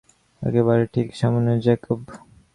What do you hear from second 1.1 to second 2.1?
সামনেই, জ্যাকব।